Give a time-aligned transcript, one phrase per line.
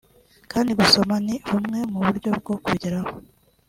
[0.51, 3.11] kandi gusoma ni bumwe mu buryo bwo kubigeraho